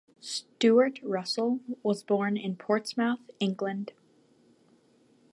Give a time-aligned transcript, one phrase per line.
[0.19, 3.93] Stuart Russell was born in Portsmouth, England.